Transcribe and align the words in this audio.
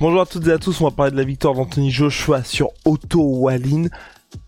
Bonjour 0.00 0.20
à 0.22 0.26
toutes 0.26 0.46
et 0.48 0.52
à 0.52 0.58
tous, 0.58 0.80
on 0.80 0.84
va 0.84 0.90
parler 0.90 1.12
de 1.12 1.16
la 1.16 1.24
victoire 1.24 1.54
d'Anthony 1.54 1.90
Joshua 1.90 2.42
sur 2.42 2.70
Otto 2.84 3.20
Wallin. 3.22 3.86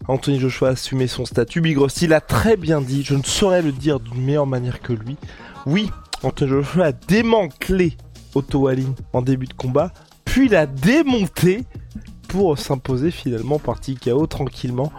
Anthony 0.09 0.41
Joshua 0.41 0.69
a 0.69 0.73
assumé 0.73 1.07
son 1.07 1.25
statut. 1.25 1.61
Big 1.61 1.79
Rusty 1.79 2.07
l'a 2.07 2.21
très 2.21 2.57
bien 2.57 2.81
dit, 2.81 3.05
je 3.05 3.15
ne 3.15 3.23
saurais 3.23 3.63
le 3.63 3.73
dire 3.73 4.01
d'une 4.01 4.23
meilleure 4.23 4.47
manière 4.47 4.81
que 4.81 4.93
lui. 4.93 5.17
Oui, 5.65 5.91
Anthony 6.23 6.51
Joshua 6.51 6.87
a 6.87 6.93
démantelé 6.93 7.97
Otto 8.35 8.61
Wallin 8.61 8.95
en 9.13 9.23
début 9.23 9.47
de 9.47 9.55
combat, 9.55 9.93
puis 10.25 10.49
l'a 10.49 10.67
démonté 10.67 11.65
pour 12.29 12.59
s'imposer 12.59 13.11
finalement 13.11 13.59
par 13.59 13.81
TKO 13.81 14.27
tranquillement. 14.27 14.93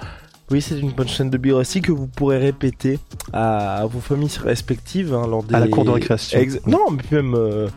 Oui, 0.49 0.61
c'est 0.61 0.79
une 0.79 0.91
bonne 0.91 1.09
chaîne 1.09 1.29
de 1.29 1.37
Big 1.37 1.51
Rusty 1.51 1.81
que 1.81 1.91
vous 1.91 2.07
pourrez 2.07 2.37
répéter 2.37 2.99
à, 3.33 3.85
vos 3.91 3.99
familles 3.99 4.31
respectives 4.41 5.13
hein, 5.13 5.27
lors 5.27 5.43
des... 5.43 5.53
À 5.55 5.59
la 5.59 5.67
cour 5.67 5.83
de 5.83 5.89
récréation. 5.89 6.39
Ex- 6.39 6.65
Non, 6.65 6.89
mais 6.89 7.03
même 7.11 7.35
euh, 7.35 7.67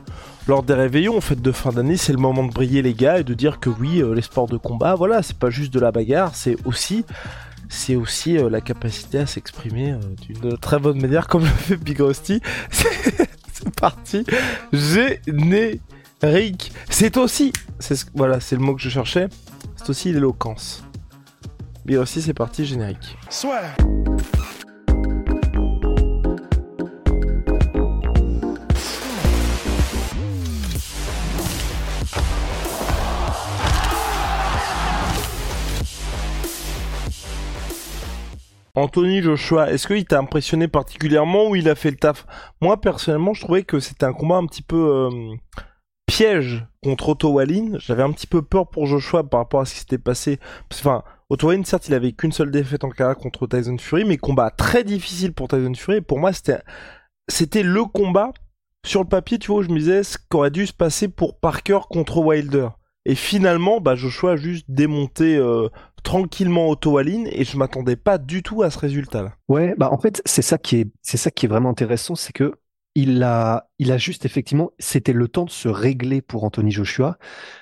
lors 0.51 0.65
des 0.65 0.75
réveillons 0.75 1.17
en 1.17 1.21
fait 1.21 1.41
de 1.41 1.53
fin 1.53 1.71
d'année, 1.71 1.97
c'est 1.97 2.13
le 2.13 2.19
moment 2.19 2.43
de 2.45 2.53
briller 2.53 2.83
les 2.83 2.93
gars 2.93 3.21
et 3.21 3.25
de 3.25 3.35
dire 3.35 3.61
que 3.61 3.71
oui, 3.71 4.03
euh, 4.03 4.15
les 4.17 4.21
sports 4.21 4.49
de 4.49 4.57
combat, 4.57 4.97
voilà, 4.97 5.23
c'est 5.23 5.39
pas 5.39 5.49
juste 5.49 5.73
de 5.73 5.79
la 5.79 5.93
bagarre, 5.93 6.35
c'est 6.35 6.57
aussi 6.65 7.05
c'est 7.69 7.95
aussi 7.95 8.37
euh, 8.37 8.51
la 8.51 8.61
capacité 8.61 9.19
à 9.19 9.27
s'exprimer 9.27 9.93
euh, 9.93 9.99
d'une 10.21 10.59
très 10.59 10.81
bonne 10.81 11.01
manière 11.01 11.29
comme 11.29 11.43
le 11.43 11.47
fait 11.49 11.77
Big 11.77 12.01
Rusty. 12.01 12.41
C'est 13.53 13.75
parti. 13.77 14.25
Générique. 14.73 16.73
C'est 16.89 17.17
aussi 17.19 17.53
c'est 17.79 17.95
ce- 17.95 18.07
voilà, 18.15 18.41
c'est 18.41 18.57
le 18.57 18.63
mot 18.63 18.75
que 18.75 18.81
je 18.83 18.89
cherchais. 18.89 19.29
C'est 19.77 19.91
aussi 19.91 20.13
l'éloquence. 20.13 20.83
Big 21.85 21.99
Rusty, 21.99 22.23
c'est 22.23 22.35
parti 22.35 22.65
générique. 22.65 23.17
Anthony 38.75 39.23
Joshua, 39.23 39.71
est-ce 39.71 39.87
qu'il 39.87 40.05
t'a 40.05 40.19
impressionné 40.19 40.69
particulièrement 40.69 41.49
ou 41.49 41.57
il 41.57 41.69
a 41.69 41.75
fait 41.75 41.91
le 41.91 41.97
taf? 41.97 42.27
Moi 42.61 42.81
personnellement, 42.81 43.35
je 43.35 43.43
trouvais 43.43 43.63
que 43.63 43.81
c'était 43.81 44.07
un 44.07 44.13
combat 44.13 44.37
un 44.37 44.47
petit 44.47 44.63
peu 44.63 45.11
euh, 45.11 45.35
piège 46.07 46.67
contre 46.83 47.11
Otto 47.11 47.31
Wallin. 47.31 47.79
J'avais 47.79 48.03
un 48.03 48.13
petit 48.13 48.27
peu 48.27 48.43
peur 48.43 48.69
pour 48.69 48.87
Joshua 48.87 49.25
par 49.25 49.41
rapport 49.41 49.61
à 49.61 49.65
ce 49.65 49.75
qui 49.75 49.81
s'était 49.81 49.99
passé. 49.99 50.39
Enfin, 50.73 51.03
Otto 51.29 51.49
Wallin, 51.49 51.65
certes, 51.65 51.89
il 51.89 51.95
avait 51.95 52.13
qu'une 52.13 52.33
seule 52.33 52.51
défaite 52.51 52.85
en 52.85 52.91
carrière 52.91 53.17
contre 53.17 53.47
Tyson 53.47 53.79
Fury, 53.79 54.05
mais 54.05 54.17
combat 54.17 54.51
très 54.51 54.85
difficile 54.85 55.33
pour 55.33 55.49
Tyson 55.49 55.75
Fury. 55.75 56.01
Pour 56.01 56.19
moi, 56.19 56.33
c'était 56.33 56.61
c'était 57.29 57.63
le 57.63 57.85
combat 57.85 58.33
sur 58.85 59.03
le 59.03 59.09
papier, 59.09 59.39
tu 59.39 59.49
vois, 59.53 59.61
où 59.61 59.63
je 59.63 59.69
me 59.69 59.79
disais 59.79 60.03
ce 60.03 60.19
qu'aurait 60.29 60.51
dû 60.51 60.67
se 60.67 60.73
passer 60.73 61.09
pour 61.09 61.39
Parker 61.39 61.81
contre 61.89 62.19
Wilder. 62.19 62.69
Et 63.07 63.15
finalement, 63.15 63.81
bah, 63.81 63.95
Joshua 63.95 64.33
a 64.33 64.37
juste 64.37 64.67
démonté 64.69 65.37
euh, 65.37 65.69
tranquillement 66.03 66.69
Otto 66.69 66.93
Wallin 66.93 67.25
et 67.31 67.45
je 67.45 67.57
m'attendais 67.57 67.97
pas 67.97 68.19
du 68.19 68.43
tout 68.43 68.63
à 68.63 68.71
ce 68.71 68.79
résultat-là. 68.79 69.35
Ouais, 69.49 69.75
bah 69.77 69.91
en 69.93 69.99
fait, 69.99 70.23
c'est 70.25 70.43
ça 70.43 70.59
qui 70.59 70.77
est, 70.77 70.91
c'est 71.03 71.17
ça 71.17 71.31
qui 71.31 71.47
est 71.47 71.49
vraiment 71.49 71.71
intéressant, 71.71 72.15
c'est 72.15 72.33
que 72.33 72.55
il 72.97 73.23
a, 73.23 73.69
il 73.79 73.93
a 73.93 73.99
juste 73.99 74.25
effectivement, 74.25 74.73
c'était 74.79 75.13
le 75.13 75.29
temps 75.29 75.45
de 75.45 75.51
se 75.51 75.69
régler 75.69 76.23
pour 76.23 76.45
Anthony 76.45 76.73
Joshua, 76.73 77.19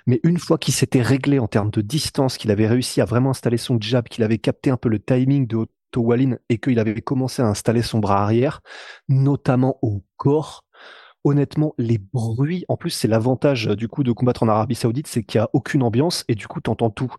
mais 0.07 0.21
une 0.23 0.39
fois 0.39 0.57
qu'il 0.57 0.73
s'était 0.73 1.03
réglé 1.03 1.39
en 1.39 1.47
termes 1.49 1.71
de 1.71 1.83
distance, 1.83 2.39
qu'il 2.39 2.51
avait 2.51 2.67
réussi 2.67 3.01
à 3.01 3.05
vraiment 3.05 3.31
installer 3.31 3.59
son 3.59 3.79
jab, 3.81 4.09
qu'il 4.09 4.25
avait 4.25 4.39
capté 4.39 4.71
un 4.71 4.79
peu 4.79 4.89
le 4.89 4.99
timing 4.99 5.47
de 5.47 5.57
Otto 5.57 6.01
Wallin 6.01 6.39
et 6.49 6.59
qu'il 6.59 6.79
avait 6.79 7.01
commencé 7.03 7.43
à 7.43 7.47
installer 7.47 7.83
son 7.83 7.99
bras 7.99 8.23
arrière, 8.23 8.61
notamment 9.09 9.79
au 9.83 10.03
corps. 10.17 10.65
Honnêtement, 11.25 11.75
les 11.79 11.99
bruits, 11.99 12.65
en 12.69 12.77
plus, 12.77 12.91
c'est 12.91 13.09
l'avantage 13.09 13.69
euh, 13.69 13.77
du 13.77 13.89
coup 13.89 14.05
de 14.05 14.13
combattre 14.13 14.43
en 14.43 14.49
Arabie 14.49 14.75
Saoudite, 14.75 15.07
c'est 15.09 15.25
qu'il 15.25 15.41
n'y 15.41 15.45
a 15.45 15.51
aucune 15.53 15.83
ambiance 15.83 16.25
et 16.29 16.35
du 16.35 16.47
coup, 16.47 16.61
t'entends 16.61 16.91
tout. 16.91 17.13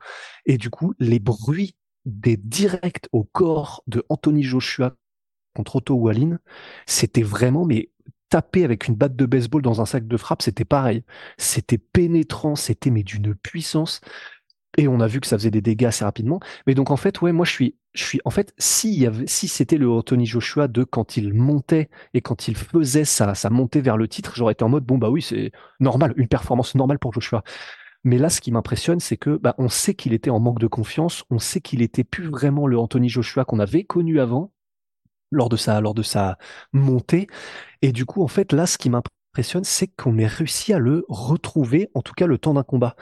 Et 0.45 0.57
du 0.57 0.69
coup, 0.69 0.93
les 0.99 1.19
bruits 1.19 1.75
des 2.05 2.37
directs 2.37 3.07
au 3.11 3.23
corps 3.23 3.83
de 3.87 4.05
Anthony 4.09 4.43
Joshua 4.43 4.95
contre 5.55 5.77
Otto 5.77 5.95
Wallin, 5.95 6.39
c'était 6.85 7.23
vraiment, 7.23 7.65
mais 7.65 7.89
taper 8.29 8.63
avec 8.63 8.87
une 8.87 8.95
batte 8.95 9.15
de 9.15 9.25
baseball 9.25 9.61
dans 9.61 9.81
un 9.81 9.85
sac 9.85 10.07
de 10.07 10.17
frappe, 10.17 10.41
c'était 10.41 10.65
pareil. 10.65 11.03
C'était 11.37 11.77
pénétrant, 11.77 12.55
c'était 12.55 12.91
mais 12.91 13.03
d'une 13.03 13.35
puissance. 13.35 14.01
Et 14.77 14.87
on 14.87 14.99
a 14.99 15.07
vu 15.07 15.19
que 15.19 15.27
ça 15.27 15.37
faisait 15.37 15.51
des 15.51 15.61
dégâts 15.61 15.85
assez 15.85 16.05
rapidement. 16.05 16.39
Mais 16.67 16.75
donc 16.75 16.91
en 16.91 16.97
fait, 16.97 17.21
ouais, 17.21 17.31
moi 17.31 17.45
je 17.45 17.51
suis, 17.51 17.75
je 17.93 18.03
suis, 18.03 18.21
en 18.23 18.29
fait, 18.29 18.53
si 18.57 19.07
si 19.25 19.47
c'était 19.47 19.77
le 19.77 19.89
Anthony 19.89 20.25
Joshua 20.25 20.67
de 20.67 20.83
quand 20.83 21.17
il 21.17 21.33
montait 21.33 21.89
et 22.13 22.21
quand 22.21 22.47
il 22.47 22.55
faisait 22.55 23.05
sa, 23.05 23.33
sa 23.33 23.49
montée 23.49 23.81
vers 23.81 23.97
le 23.97 24.07
titre, 24.07 24.33
j'aurais 24.35 24.53
été 24.53 24.63
en 24.63 24.69
mode 24.69 24.85
bon 24.85 24.97
bah 24.97 25.09
oui, 25.09 25.21
c'est 25.21 25.51
normal, 25.79 26.13
une 26.17 26.27
performance 26.27 26.75
normale 26.75 26.99
pour 26.99 27.13
Joshua. 27.13 27.43
Mais 28.03 28.17
là, 28.17 28.29
ce 28.29 28.41
qui 28.41 28.51
m'impressionne, 28.51 28.99
c'est 28.99 29.17
que 29.17 29.37
bah, 29.37 29.55
on 29.57 29.69
sait 29.69 29.93
qu'il 29.95 30.13
était 30.13 30.29
en 30.29 30.39
manque 30.39 30.59
de 30.59 30.67
confiance, 30.67 31.25
on 31.29 31.39
sait 31.39 31.61
qu'il 31.61 31.81
était 31.81 32.03
plus 32.03 32.29
vraiment 32.29 32.67
le 32.67 32.77
Anthony 32.79 33.09
Joshua 33.09 33.43
qu'on 33.45 33.59
avait 33.59 33.83
connu 33.83 34.19
avant 34.19 34.53
lors 35.31 35.49
de 35.49 35.57
sa 35.57 35.81
lors 35.81 35.93
de 35.93 36.03
sa 36.03 36.37
montée. 36.73 37.27
Et 37.81 37.91
du 37.91 38.05
coup, 38.05 38.23
en 38.23 38.27
fait, 38.27 38.53
là, 38.53 38.65
ce 38.65 38.77
qui 38.77 38.89
m'impressionne, 38.89 39.63
c'est 39.63 39.87
qu'on 39.87 40.17
ait 40.17 40.27
réussi 40.27 40.73
à 40.73 40.79
le 40.79 41.05
retrouver, 41.09 41.89
en 41.93 42.01
tout 42.01 42.13
cas 42.13 42.27
le 42.27 42.37
temps 42.37 42.53
d'un 42.53 42.63
combat, 42.63 42.95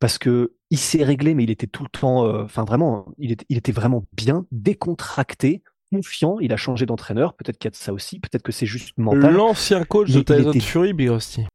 parce 0.00 0.18
que 0.18 0.54
il 0.70 0.78
s'est 0.78 1.02
réglé, 1.04 1.34
mais 1.34 1.44
il 1.44 1.50
était 1.50 1.66
tout 1.66 1.82
le 1.82 1.88
temps, 1.88 2.26
euh, 2.26 2.44
enfin 2.44 2.64
vraiment, 2.64 3.06
il 3.18 3.32
était, 3.32 3.46
il 3.48 3.56
était 3.58 3.72
vraiment 3.72 4.04
bien 4.12 4.46
décontracté. 4.52 5.62
Confiant, 5.90 6.38
il 6.40 6.52
a 6.52 6.58
changé 6.58 6.84
d'entraîneur. 6.84 7.32
Peut-être 7.34 7.56
qu'il 7.58 7.66
y 7.68 7.70
a 7.70 7.70
de 7.70 7.76
ça 7.76 7.94
aussi. 7.94 8.20
Peut-être 8.20 8.42
que 8.42 8.52
c'est 8.52 8.66
juste 8.66 8.98
mental. 8.98 9.32
L'ancien 9.32 9.84
coach 9.84 10.10
de 10.10 10.20
Tyson 10.20 10.50
était- 10.50 10.60
Fury, 10.60 10.92
Big 10.92 11.08
Rusty. 11.08 11.46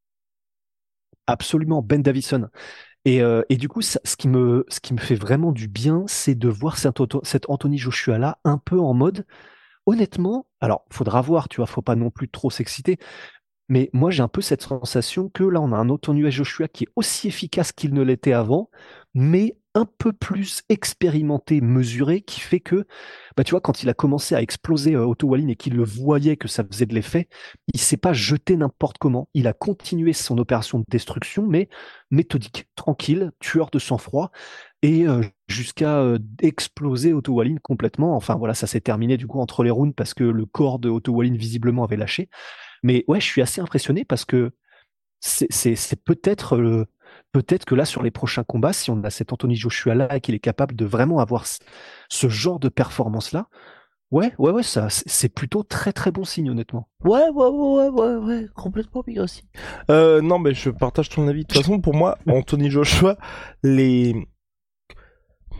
Absolument, 1.28 1.81
Ben 1.81 2.01
Davison. 2.01 2.47
Et, 3.06 3.22
euh, 3.22 3.44
et 3.50 3.57
du 3.57 3.68
coup, 3.69 3.81
ça- 3.81 4.00
ce, 4.03 4.16
qui 4.16 4.28
me, 4.28 4.66
ce 4.69 4.79
qui 4.79 4.94
me 4.94 5.00
fait 5.00 5.16
vraiment 5.16 5.51
du 5.51 5.68
bien, 5.68 6.03
c'est 6.07 6.35
de 6.35 6.47
voir 6.50 6.78
cet, 6.78 7.00
Anthony 7.50 7.78
Joshua-là 7.78 8.40
un 8.44 8.57
peu 8.57 8.80
en 8.80 8.94
mode, 8.94 9.25
honnêtement, 9.85 10.47
alors, 10.62 10.85
faudra 10.90 11.22
voir, 11.22 11.50
tu 11.50 11.57
vois, 11.57 11.66
faut 11.68 11.81
pas 11.81 11.95
non 11.95 12.09
plus 12.09 12.30
trop 12.30 12.50
s'exciter, 12.50 12.97
mais 13.69 13.90
moi, 13.94 14.09
j'ai 14.09 14.24
un 14.24 14.28
peu 14.30 14.41
cette 14.41 14.62
sensation 14.63 15.30
que 15.30 15.44
là, 15.44 15.59
on 15.62 15.74
a 15.74 15.78
un 15.78 15.90
Anthony 15.90 16.30
Joshua 16.31 16.68
qui 16.68 16.85
est 16.85 16.90
aussi 16.95 17.28
efficace 17.28 17.72
qu'il 17.72 17.94
ne 17.94 18.01
l'était 18.01 18.34
avant, 18.34 18.69
mais 19.13 19.57
un 19.75 19.85
peu 19.85 20.13
plus 20.13 20.62
expérimenté, 20.69 21.59
mesuré, 21.59 22.22
qui 22.22 22.40
fait 22.40 22.59
que, 22.59 22.85
bah, 23.35 23.44
tu 23.44 23.51
vois, 23.51 23.62
quand 23.62 23.81
il 23.81 23.90
a 23.90 23.94
commencé 23.96 24.35
à 24.35 24.41
exploser 24.41 24.94
euh, 24.96 25.06
Otto 25.06 25.28
Wallin 25.28 25.47
et 25.47 25.56
qu'il 25.56 25.75
le 25.75 25.84
voyait 25.84 26.38
que 26.38 26.47
ça 26.47 26.63
faisait 26.63 26.85
de 26.85 26.94
l'effet, 26.94 27.28
il 27.74 27.79
s'est 27.79 27.97
pas 27.97 28.13
jeté 28.13 28.56
n'importe 28.56 29.00
comment. 29.00 29.29
Il 29.34 29.47
a 29.47 29.53
continué 29.53 30.13
son 30.13 30.38
opération 30.38 30.79
de 30.79 30.85
destruction, 30.90 31.47
mais 31.47 31.69
méthodique, 32.12 32.68
tranquille, 32.75 33.31
tueur 33.40 33.72
de 33.72 33.79
sang-froid, 33.79 34.31
et 34.84 35.07
euh, 35.07 35.24
jusqu'à 35.47 36.00
euh, 36.01 36.19
exploser 36.41 37.13
Otto 37.13 37.34
Wallin 37.34 37.56
complètement. 37.63 38.16
Enfin 38.16 38.35
voilà, 38.35 38.53
ça 38.53 38.68
s'est 38.68 38.81
terminé 38.81 39.18
du 39.18 39.28
coup 39.28 39.40
entre 39.40 39.63
les 39.63 39.72
rounds 39.72 39.95
parce 39.95 40.13
que 40.13 40.24
le 40.24 40.45
corps 40.45 40.78
de 40.78 40.90
Otto 40.90 41.13
Wallin 41.13 41.35
visiblement 41.35 41.84
avait 41.84 41.97
lâché. 41.97 42.30
Mais 42.84 43.06
ouais, 43.07 43.22
je 43.22 43.25
suis 43.25 43.41
assez 43.41 43.62
impressionné 43.62 44.06
parce 44.06 44.25
que 44.25 44.51
c'est 45.22 46.03
peut-être 46.03 46.57
euh, 46.57 46.86
peut-être 47.33 47.65
que 47.65 47.75
là 47.75 47.83
sur 47.83 48.01
les 48.01 48.12
prochains 48.12 48.45
combats, 48.45 48.71
si 48.71 48.89
on 48.91 49.03
a 49.03 49.09
cet 49.09 49.33
Anthony 49.33 49.56
Joshua 49.56 49.95
là 49.95 50.15
et 50.15 50.21
qu'il 50.21 50.35
est 50.35 50.39
capable 50.39 50.75
de 50.75 50.85
vraiment 50.85 51.19
avoir 51.19 51.45
ce, 51.45 52.30
genre 52.30 52.59
de 52.59 52.69
performance 52.69 53.33
là, 53.33 53.47
ouais 54.12 54.31
ouais 54.38 54.51
ouais 54.51 54.63
ça 54.63 54.88
c'est 54.89 55.33
plutôt 55.33 55.63
très 55.63 55.91
très 55.91 56.12
bon 56.12 56.24
signe 56.24 56.50
honnêtement. 56.50 56.88
Ouais, 57.03 57.27
ouais, 57.33 57.47
ouais, 57.47 57.89
ouais, 57.89 57.89
ouais, 57.89 58.15
ouais, 58.15 58.47
complètement 58.56 59.03
Big 59.06 59.19
Rusty. 59.19 59.44
Euh, 59.89 60.21
non, 60.21 60.39
mais 60.39 60.53
je 60.53 60.69
partage 60.69 61.09
ton 61.09 61.27
avis. 61.27 61.41
De 61.41 61.47
toute 61.47 61.57
façon, 61.57 61.81
pour 61.81 61.95
moi, 61.95 62.18
Anthony 62.27 62.69
Joshua, 62.69 63.18
les. 63.63 64.15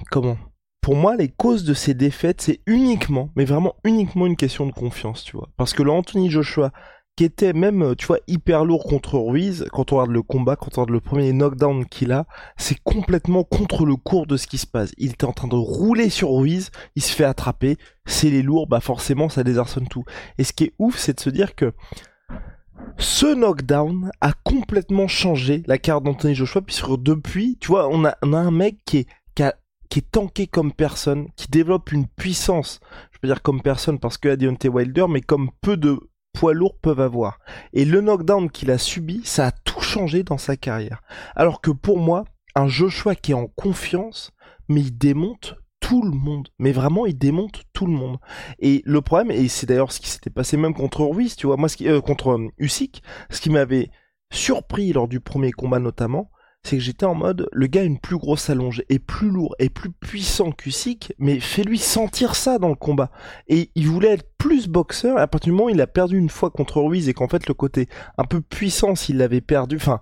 Comment? 0.10 0.38
Pour 0.80 0.96
moi, 0.96 1.16
les 1.16 1.30
causes 1.30 1.64
de 1.64 1.74
ces 1.74 1.94
défaites, 1.94 2.42
c'est 2.42 2.62
uniquement, 2.68 3.30
mais 3.36 3.46
vraiment 3.46 3.76
uniquement 3.84 4.26
une 4.26 4.36
question 4.36 4.68
de 4.68 4.74
confiance, 4.74 5.24
tu 5.24 5.38
vois. 5.38 5.50
Parce 5.58 5.74
que 5.74 5.82
le 5.82 5.92
Anthony 5.92 6.30
Joshua, 6.30 6.72
qui 7.16 7.24
était 7.24 7.54
même, 7.54 7.84
euh, 7.84 7.96
tu 7.96 8.08
vois, 8.08 8.20
hyper 8.28 8.66
lourd 8.66 8.84
contre 8.84 9.20
Ruiz, 9.20 9.66
quand 9.72 9.92
on 9.92 9.98
regarde 9.98 10.12
le 10.12 10.24
combat, 10.24 10.56
quand 10.56 10.78
on 10.78 10.82
regarde 10.82 10.90
le 10.90 11.00
premier 11.00 11.32
knockdown 11.32 11.86
qu'il 11.86 12.12
a, 12.12 12.26
c'est 12.58 12.80
complètement 12.84 13.44
contre 13.44 13.86
le 13.86 13.96
cours 13.96 14.26
de 14.26 14.36
ce 14.36 14.48
qui 14.48 14.58
se 14.58 14.66
passe. 14.66 14.94
Il 14.98 15.12
était 15.12 15.26
en 15.26 15.34
train 15.34 15.48
de 15.48 15.56
rouler 15.56 16.10
sur 16.10 16.32
Ruiz, 16.32 16.72
il 16.96 17.04
se 17.04 17.14
fait 17.14 17.24
attraper, 17.24 17.78
c'est 18.06 18.32
les 18.32 18.42
lourds, 18.42 18.68
bah 18.68 18.80
forcément 18.80 19.30
ça 19.30 19.44
désarçonne 19.44 19.88
tout. 19.88 20.04
Et 20.40 20.44
ce 20.44 20.54
qui 20.54 20.66
est 20.66 20.74
ouf, 20.80 20.98
c'est 20.98 21.16
de 21.16 21.20
se 21.20 21.30
dire 21.30 21.56
que 21.56 21.74
ce 22.98 23.34
knockdown 23.34 24.12
a 24.20 24.34
complètement 24.44 25.08
changé 25.08 25.64
la 25.68 25.78
carte 25.78 26.04
d'Anthony 26.04 26.34
Joshua, 26.34 26.62
puisque 26.62 26.98
depuis, 27.02 27.58
tu 27.60 27.68
vois, 27.68 27.88
on 27.90 28.06
a, 28.06 28.16
un 28.22 28.52
mec 28.52 28.78
qui 28.86 28.98
est, 28.98 29.08
qui, 29.90 30.00
est 30.00 30.12
tanké 30.12 30.48
comme 30.48 30.74
personne, 30.74 31.28
qui 31.36 31.48
développe 31.48 31.92
une 31.92 32.08
puissance, 32.08 32.80
je 33.12 33.20
veux 33.22 33.30
dire 33.32 33.44
comme 33.44 33.62
personne 33.62 34.00
parce 34.00 34.18
que 34.18 34.30
a 34.30 34.36
Deontay 34.36 34.68
Wilder, 34.68 35.06
mais 35.08 35.22
comme 35.22 35.52
peu 35.62 35.78
de 35.78 36.00
poids 36.34 36.54
lourds 36.54 36.78
peuvent 36.80 37.00
avoir. 37.00 37.40
Et 37.72 37.86
le 37.86 38.02
knockdown 38.02 38.50
qu'il 38.50 38.72
a 38.72 38.78
subi, 38.78 39.22
ça 39.24 39.48
a 39.48 39.52
tout 39.52 39.82
changé 39.82 40.24
dans 40.24 40.38
sa 40.38 40.58
carrière. 40.58 41.02
Alors 41.36 41.62
que 41.62 41.72
pour 41.72 42.00
moi, 42.00 42.26
un 42.56 42.68
Joshua 42.68 43.16
qui 43.16 43.32
est 43.32 43.36
en 43.36 43.48
confiance, 43.48 44.32
mais 44.68 44.82
il 44.82 44.98
démonte 44.98 45.56
tout 45.80 46.02
le 46.02 46.12
monde. 46.12 46.48
Mais 46.60 46.72
vraiment, 46.72 47.06
il 47.06 47.18
démonte 47.18 47.64
tout 47.74 47.86
le 47.86 47.92
monde. 47.92 48.18
Et 48.60 48.82
le 48.86 49.02
problème, 49.02 49.32
et 49.32 49.48
c'est 49.48 49.66
d'ailleurs 49.66 49.92
ce 49.92 50.00
qui 50.00 50.10
s'était 50.10 50.30
passé 50.30 50.58
même 50.58 50.74
contre 50.74 51.02
Ruiz, 51.04 51.36
tu 51.36 51.48
vois, 51.48 51.58
moi, 51.58 51.70
euh, 51.82 52.02
contre 52.02 52.32
euh, 52.32 52.48
Usyk, 52.58 53.04
ce 53.30 53.42
qui 53.42 53.50
m'avait 53.50 53.90
surpris 54.32 54.94
lors 54.94 55.08
du 55.08 55.20
premier 55.20 55.52
combat 55.52 55.80
notamment, 55.80 56.32
c'est 56.66 56.78
que 56.78 56.84
j'étais 56.84 57.06
en 57.06 57.16
mode, 57.16 57.50
le 57.52 57.68
gars 57.68 57.82
a 57.82 57.86
une 57.86 58.00
plus 58.00 58.18
grosse 58.18 58.50
allonge, 58.50 58.84
est 58.90 59.00
plus 59.00 59.30
lourd, 59.30 59.56
est 59.60 59.70
plus 59.70 59.92
puissant 59.92 60.52
qu'Usyk, 60.52 61.14
mais 61.20 61.40
fais-lui 61.40 61.78
sentir 61.78 62.36
ça 62.36 62.58
dans 62.58 62.70
le 62.70 62.76
combat. 62.76 63.12
Et 63.48 63.70
il 63.76 63.88
voulait 63.88 64.14
être 64.14 64.30
plus 64.38 64.68
boxeur, 64.68 65.20
et 65.20 65.22
à 65.22 65.28
partir 65.28 65.52
du 65.52 65.52
moment 65.52 65.66
où 65.66 65.70
il 65.70 65.82
a 65.82 65.88
perdu 65.88 66.18
une 66.18 66.30
fois 66.30 66.50
contre 66.50 66.82
Ruiz, 66.82 67.10
et 67.10 67.14
qu'en 67.14 67.28
fait 67.28 67.48
le 67.48 67.54
côté 67.54 67.90
un 68.18 68.24
peu 68.24 68.40
puissant, 68.40 68.96
s'il 68.96 69.18
l'avait 69.18 69.42
perdu, 69.42 69.76
enfin, 69.76 70.00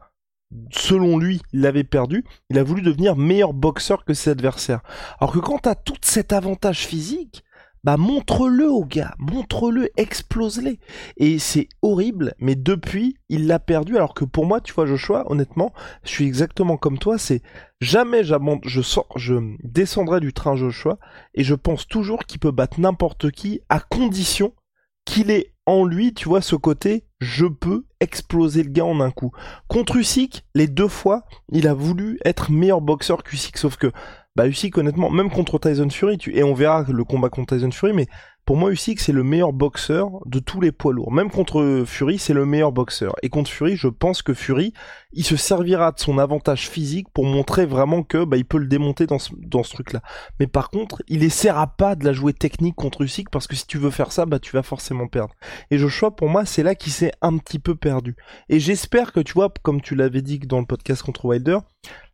selon 0.72 1.18
lui, 1.18 1.42
il 1.54 1.62
l'avait 1.62 1.84
perdu, 1.84 2.26
il 2.50 2.60
a 2.60 2.64
voulu 2.64 2.84
devenir 2.84 3.16
meilleur 3.16 3.54
boxeur 3.54 4.06
que 4.06 4.14
ses 4.14 4.30
adversaires. 4.30 4.82
Alors 5.20 5.34
que 5.34 5.40
quand 5.40 5.60
t'as 5.60 5.76
tout 5.76 5.96
cet 6.02 6.32
avantage 6.32 6.86
physique, 6.86 7.44
bah 7.84 7.98
montre-le 7.98 8.70
au 8.70 8.86
gars, 8.86 9.16
montre-le, 9.18 9.90
explose-les. 9.98 10.80
Et 11.18 11.40
c'est 11.40 11.68
horrible, 11.82 12.36
mais 12.40 12.56
depuis, 12.56 13.18
il 13.30 13.48
l'a 13.48 13.60
perdu, 13.60 13.96
alors 13.96 14.14
que 14.14 14.26
pour 14.26 14.46
moi, 14.46 14.62
tu 14.62 14.74
vois, 14.74 14.86
Joshua, 14.86 15.24
honnêtement, 15.32 15.74
je 16.04 16.10
suis 16.10 16.26
exactement 16.26 16.78
comme 16.78 17.00
toi, 17.00 17.18
c'est 17.18 17.42
jamais 17.80 18.24
je, 18.24 18.82
sors, 18.82 19.08
je 19.16 19.36
descendrai 19.64 20.20
du 20.20 20.34
train 20.34 20.56
Joshua, 20.56 21.00
et 21.34 21.44
je 21.44 21.56
pense 21.56 21.88
toujours 21.88 22.26
qu'il 22.26 22.40
peut 22.40 22.52
battre 22.52 22.80
n'importe 22.80 23.32
qui, 23.32 23.62
à 23.70 23.80
condition 23.80 24.54
qu'il 25.06 25.32
ait 25.32 25.54
en 25.66 25.86
lui, 25.86 26.14
tu 26.14 26.28
vois, 26.28 26.42
ce 26.42 26.56
côté, 26.56 27.06
je 27.20 27.46
peux 27.46 27.86
exploser 28.00 28.64
le 28.64 28.70
gars 28.70 28.86
en 28.86 29.00
un 29.00 29.12
coup. 29.12 29.32
Contre 29.68 29.96
Usyk, 29.98 30.44
les 30.56 30.68
deux 30.68 30.88
fois, 30.88 31.24
il 31.52 31.68
a 31.68 31.74
voulu 31.74 32.20
être 32.26 32.52
meilleur 32.52 32.82
boxeur 32.82 33.24
qu'Usyk, 33.24 33.58
sauf 33.58 33.78
que, 33.78 33.92
bah 34.36 34.48
Usyk, 34.48 34.78
honnêtement, 34.78 35.10
même 35.10 35.30
contre 35.30 35.60
Tyson 35.60 35.90
Fury, 35.90 36.18
tu, 36.18 36.36
et 36.36 36.44
on 36.44 36.54
verra 36.54 36.86
le 36.88 37.04
combat 37.04 37.30
contre 37.30 37.56
Tyson 37.56 37.72
Fury, 37.72 37.94
mais 37.94 38.08
pour 38.46 38.58
moi, 38.58 38.72
Usyk, 38.72 39.00
c'est 39.00 39.12
le 39.12 39.24
meilleur 39.24 39.54
boxeur 39.54 40.10
de 40.26 40.40
tous 40.40 40.62
les 40.62 40.72
poids 40.72 40.94
lourds. 40.94 41.12
Même 41.12 41.30
contre 41.30 41.84
Fury, 41.86 42.18
c'est 42.18 42.34
le 42.34 42.46
meilleur 42.46 42.72
boxeur. 42.72 43.14
Et 43.22 43.30
contre 43.30 43.52
Fury, 43.52 43.76
je 43.76 43.88
pense 43.88 44.24
que 44.24 44.34
Fury, 44.34 44.74
il 45.14 45.24
se 45.24 45.36
servira 45.36 45.92
de 45.92 46.00
son 46.00 46.18
avantage 46.18 46.68
physique 46.68 47.08
pour 47.14 47.26
montrer 47.26 47.66
vraiment 47.66 48.02
que 48.02 48.26
bah, 48.26 48.38
il 48.38 48.46
peut 48.46 48.58
le 48.58 48.68
démonter 48.68 49.06
dans 49.06 49.20
ce, 49.20 49.32
dans 49.38 49.64
ce 49.64 49.74
truc-là. 49.74 50.02
Mais 50.40 50.48
par 50.48 50.72
contre, 50.72 51.04
il 51.08 51.24
essaiera 51.24 51.68
pas 51.68 51.96
de 51.96 52.04
la 52.04 52.14
jouer 52.14 52.34
technique 52.34 52.76
contre 52.76 53.04
Usyk 53.04 53.30
parce 53.30 53.46
que 53.46 53.56
si 53.56 53.68
tu 53.68 53.78
veux 53.78 53.92
faire 53.92 54.12
ça, 54.12 54.26
bah 54.26 54.40
tu 54.40 54.52
vas 54.54 54.64
forcément 54.64 55.08
perdre. 55.08 55.36
Et 55.70 55.78
Joshua, 55.78 56.10
pour 56.12 56.28
moi, 56.28 56.44
c'est 56.46 56.64
là 56.64 56.74
qu'il 56.74 56.92
s'est 56.92 57.12
un 57.22 57.38
petit 57.38 57.60
peu 57.60 57.76
perdu. 57.76 58.16
Et 58.50 58.60
j'espère 58.60 59.14
que 59.14 59.20
tu 59.20 59.34
vois, 59.34 59.54
comme 59.62 59.82
tu 59.82 59.94
l'avais 59.94 60.24
dit 60.24 60.40
dans 60.40 60.60
le 60.60 60.66
podcast 60.66 61.04
contre 61.04 61.26
Wilder, 61.26 61.60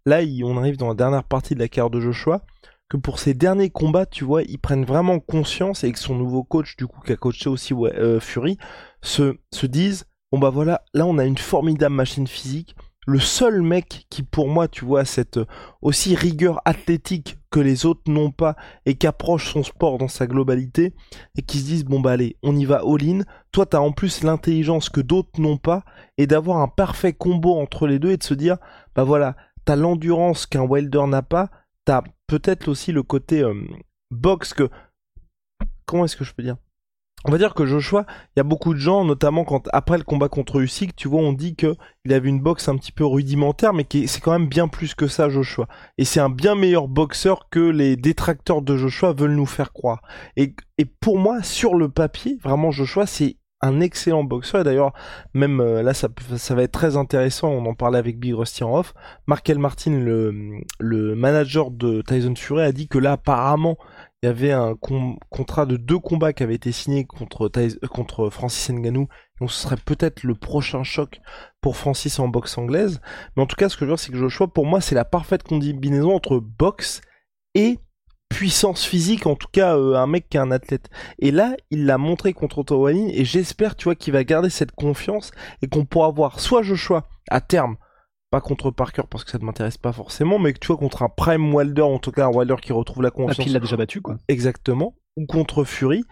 là, 0.08 0.22
on 0.44 0.58
arrive 0.58 0.78
dans 0.78 0.88
la 0.88 0.94
dernière 0.96 1.24
partie 1.24 1.54
de 1.54 1.60
la 1.60 1.68
carrière 1.68 1.90
de 1.90 2.00
Joshua 2.00 2.42
que 2.90 2.96
pour 2.96 3.20
ses 3.20 3.34
derniers 3.34 3.70
combats, 3.70 4.06
tu 4.06 4.24
vois, 4.24 4.44
ils 4.44 4.60
prennent 4.60 4.86
vraiment 4.86 5.20
conscience 5.20 5.84
et 5.84 5.92
que 5.92 6.00
son 6.00 6.16
nouveau 6.16 6.44
coach, 6.44 6.78
du 6.78 6.88
coup, 6.88 7.02
qui 7.02 7.12
a 7.12 7.18
coaché 7.18 7.50
aussi 7.50 7.74
euh, 7.74 8.22
Fury, 8.22 8.58
se, 9.02 9.36
se 9.54 9.66
disent, 9.66 10.06
bon 10.32 10.40
bah 10.40 10.50
voilà, 10.50 10.84
là 10.94 11.06
on 11.06 11.18
a 11.18 11.26
une 11.26 11.38
formidable 11.38 11.96
machine 11.96 12.28
physique. 12.28 12.76
Le 13.06 13.20
seul 13.20 13.62
mec 13.62 14.06
qui, 14.10 14.22
pour 14.22 14.50
moi, 14.50 14.68
tu 14.68 14.84
vois, 14.84 15.06
cette 15.06 15.40
aussi 15.82 16.14
rigueur 16.14 16.62
athlétique 16.66 17.38
que 17.50 17.62
les 17.62 17.86
autres 17.86 18.12
n'ont 18.12 18.32
pas 18.32 18.58
et 18.86 18.96
qui 18.96 19.08
approche 19.08 19.54
son 19.54 19.64
sport 19.64 19.98
dans 19.98 20.10
sa 20.10 20.28
globalité 20.28 20.94
et 21.38 21.42
qui 21.42 21.60
se 21.60 21.66
disent, 21.66 21.86
bon 21.86 22.02
bah 22.02 22.12
allez, 22.12 22.36
on 22.44 22.56
y 22.56 22.66
va 22.66 22.82
all-in. 22.86 23.22
Toi, 23.54 23.66
t'as 23.66 23.80
en 23.80 23.94
plus 23.94 24.24
l'intelligence 24.24 24.90
que 24.90 25.00
d'autres 25.00 25.40
n'ont 25.40 25.58
pas 25.58 25.84
et 26.18 26.28
d'avoir 26.28 26.58
un 26.58 26.68
parfait 26.68 27.14
combo 27.14 27.56
entre 27.56 27.88
les 27.88 27.98
deux 27.98 28.12
et 28.12 28.18
de 28.18 28.24
se 28.24 28.34
dire, 28.34 28.58
bah 28.94 29.06
voilà, 29.06 29.38
t'as 29.68 29.76
l'endurance 29.76 30.46
qu'un 30.46 30.62
Wilder 30.62 31.04
n'a 31.08 31.22
pas, 31.22 31.50
t'as 31.84 32.02
peut-être 32.26 32.70
aussi 32.70 32.94
le 32.94 33.04
côté 33.04 33.42
euh, 33.42 33.54
box 34.12 34.54
que. 34.54 34.70
Comment 35.86 36.06
est-ce 36.06 36.16
que 36.16 36.24
je 36.24 36.34
peux 36.34 36.44
dire? 36.44 36.56
On 37.26 37.32
va 37.32 37.38
dire 37.38 37.54
que 37.54 37.66
Joshua, 37.66 38.06
il 38.08 38.40
y 38.40 38.40
a 38.40 38.44
beaucoup 38.44 38.74
de 38.74 38.80
gens, 38.80 39.04
notamment 39.04 39.44
quand 39.44 39.68
après 39.74 39.98
le 39.98 40.06
combat 40.06 40.30
contre 40.30 40.62
Usyk, 40.62 40.96
tu 40.96 41.10
vois, 41.10 41.20
on 41.20 41.34
dit 41.34 41.56
que 41.56 41.76
il 42.06 42.14
avait 42.14 42.30
une 42.30 42.40
boxe 42.40 42.70
un 42.70 42.78
petit 42.78 42.94
peu 42.94 43.06
rudimentaire, 43.06 43.74
mais 43.74 43.86
c'est 43.92 44.22
quand 44.22 44.32
même 44.32 44.48
bien 44.48 44.70
plus 44.70 44.96
que 44.96 45.08
ça, 45.08 45.28
Joshua. 45.28 45.68
Et 45.98 46.06
c'est 46.06 46.22
un 46.22 46.30
bien 46.30 46.56
meilleur 46.56 46.88
boxeur 46.88 47.50
que 47.50 47.60
les 47.60 47.98
détracteurs 47.98 48.62
de 48.62 48.78
Joshua 48.78 49.12
veulent 49.12 49.36
nous 49.36 49.46
faire 49.46 49.74
croire. 49.74 50.02
Et, 50.38 50.56
et 50.78 50.86
pour 50.86 51.18
moi, 51.20 51.44
sur 51.44 51.76
le 51.76 51.90
papier, 51.90 52.38
vraiment 52.42 52.72
Joshua, 52.72 53.06
c'est 53.06 53.36
un 53.62 53.80
excellent 53.80 54.24
boxeur. 54.24 54.62
Et 54.62 54.64
d'ailleurs, 54.64 54.94
même 55.34 55.60
euh, 55.60 55.82
là, 55.82 55.94
ça, 55.94 56.10
ça 56.38 56.56
va 56.56 56.64
être 56.64 56.72
très 56.72 56.98
intéressant. 56.98 57.50
On 57.50 57.66
en 57.66 57.74
parlait 57.74 57.98
avec 58.00 58.20
Big 58.20 58.34
Rusty 58.34 58.64
en 58.64 58.78
off. 58.78 58.94
Markel 59.28 59.60
Martin, 59.60 60.00
le, 60.00 60.62
le 60.80 61.16
manager 61.16 61.72
de 61.72 62.02
Tyson 62.02 62.36
Fury, 62.36 62.64
a 62.64 62.72
dit 62.72 62.88
que 62.88 62.98
là, 62.98 63.14
apparemment, 63.14 63.78
il 64.24 64.26
y 64.26 64.30
avait 64.30 64.52
un 64.52 64.76
contrat 65.30 65.66
de 65.66 65.78
deux 65.78 66.00
combats 66.00 66.34
qui 66.34 66.42
avait 66.42 66.56
été 66.56 66.72
signé 66.72 67.06
contre, 67.06 67.52
euh, 67.56 67.88
contre 67.88 68.30
Francis 68.30 68.70
Ngannou. 68.70 69.08
Donc 69.40 69.52
ce 69.52 69.62
serait 69.62 69.78
peut-être 69.78 70.24
le 70.24 70.34
prochain 70.34 70.84
choc 70.84 71.22
pour 71.62 71.78
Francis 71.78 72.18
en 72.20 72.28
boxe 72.28 72.58
anglaise. 72.58 73.00
Mais 73.36 73.44
en 73.44 73.46
tout 73.46 73.56
cas, 73.56 73.70
ce 73.70 73.76
que 73.76 73.82
je 73.82 73.86
veux 73.86 73.92
dire, 73.92 74.00
c'est 74.00 74.12
que 74.12 74.18
Joshua, 74.18 74.48
pour 74.48 74.66
moi, 74.66 74.82
c'est 74.82 74.96
la 74.96 75.06
parfaite 75.06 75.44
combinaison 75.44 76.16
entre 76.16 76.40
boxe 76.40 77.02
et 77.54 77.80
puissance 78.30 78.86
physique, 78.86 79.26
en 79.26 79.36
tout 79.36 79.48
cas 79.52 79.78
euh, 79.78 79.96
un 79.96 80.08
mec 80.08 80.30
qui 80.30 80.38
est 80.38 80.40
un 80.40 80.52
athlète. 80.52 80.90
Et 81.20 81.32
là, 81.32 81.56
il 81.72 81.86
l'a 81.86 81.98
montré 81.98 82.34
contre 82.34 82.60
Otto 82.60 82.88
et 82.90 83.26
j'espère, 83.26 83.76
tu 83.76 83.86
vois, 83.86 83.96
qu'il 83.96 84.14
va 84.14 84.24
garder 84.24 84.50
cette 84.50 84.72
confiance 84.72 85.32
et 85.62 85.68
qu'on 85.68 85.86
pourra 85.86 86.12
voir 86.12 86.40
soit 86.40 86.62
Joshua 86.62 87.08
à 87.30 87.42
terme, 87.42 87.78
pas 88.30 88.42
contre 88.42 88.72
Parker 88.72 89.04
parce 89.10 89.24
que 89.24 89.32
ça 89.32 89.40
ne 89.40 89.46
m'intéresse 89.46 89.78
pas 89.78 89.92
forcément, 89.92 90.40
mais 90.40 90.54
que 90.54 90.60
tu 90.60 90.68
vois 90.68 90.78
contre 90.78 91.04
un 91.04 91.10
Prime 91.10 91.54
Wilder, 91.54 91.82
en 91.82 92.00
tout 92.00 92.12
cas 92.12 92.26
un 92.26 92.32
Wilder 92.32 92.58
qui 92.62 92.74
retrouve 92.74 93.02
la 93.02 93.10
ah, 93.10 93.12
confiance. 93.12 93.46
il 93.46 93.54
l'a 93.54 93.60
déjà 93.60 93.78
battu, 93.78 94.02
quoi. 94.02 94.18
Exactement. 94.28 94.96
Ou 95.16 95.26
contre 95.26 95.64
Fury. 95.64 96.04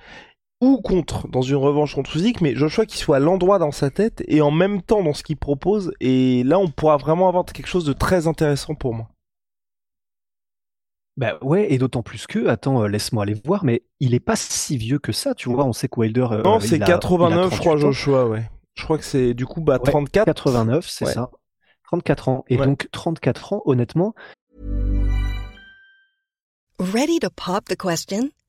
Ou 0.62 0.82
contre, 0.82 1.28
dans 1.28 1.42
une 1.42 1.58
revanche 1.58 1.94
contre 1.96 2.10
physique, 2.10 2.40
mais 2.40 2.56
Joshua 2.56 2.86
qui 2.86 2.98
soit 2.98 3.18
à 3.18 3.20
l'endroit 3.20 3.60
dans 3.60 3.72
sa 3.72 3.92
tête 3.92 4.24
et 4.28 4.42
en 4.42 4.52
même 4.52 4.82
temps 4.82 5.04
dans 5.04 5.14
ce 5.14 5.22
qu'il 5.22 5.38
propose. 5.38 5.92
Et 6.00 6.44
là, 6.44 6.58
on 6.58 6.70
pourra 6.70 6.96
vraiment 6.98 7.28
avoir 7.28 7.46
quelque 7.46 7.68
chose 7.68 7.86
de 7.86 7.94
très 7.94 8.26
intéressant 8.26 8.74
pour 8.74 8.94
moi. 8.94 9.10
Bah 11.18 11.38
ouais, 11.42 11.72
et 11.72 11.78
d'autant 11.78 12.04
plus 12.04 12.28
que, 12.28 12.48
attends, 12.48 12.84
euh, 12.84 12.88
laisse-moi 12.88 13.24
aller 13.24 13.40
voir, 13.46 13.64
mais 13.64 13.84
il 14.02 14.14
est 14.14 14.20
pas 14.20 14.36
si 14.36 14.78
vieux 14.78 15.00
que 15.00 15.14
ça, 15.14 15.34
tu 15.34 15.50
vois, 15.50 15.64
on 15.64 15.72
sait 15.72 15.88
que 15.88 16.00
Wilder. 16.00 16.28
Euh, 16.32 16.44
non, 16.44 16.60
c'est 16.60 16.78
89, 16.78 17.54
je 17.54 17.60
crois, 17.60 17.78
Joshua, 17.78 18.28
ouais. 18.28 18.50
Je 18.76 18.84
crois 18.84 18.98
que 18.98 19.06
c'est 19.06 19.34
du 19.34 19.46
coup 19.46 19.62
bah, 19.62 19.80
34. 19.80 20.26
89, 20.26 20.86
c'est 20.90 21.06
ça. 21.06 21.32
34 21.86 22.30
ans. 22.30 22.46
Et 22.50 22.58
donc 22.58 22.90
34 22.92 23.54
ans, 23.54 23.62
honnêtement. 23.66 24.14
Ready 26.80 27.20
to 27.20 27.30
pop 27.30 27.64
the 27.70 27.78
question? 27.78 28.32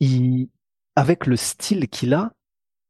Il, 0.00 0.48
avec 0.96 1.26
le 1.26 1.36
style 1.36 1.88
qu'il 1.88 2.14
a, 2.14 2.32